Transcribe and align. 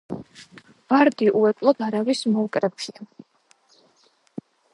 ვარდი 0.93 1.27
უეკლოდ 1.41 1.83
არავის 1.89 2.25
მოუკრეფია. 2.33 3.07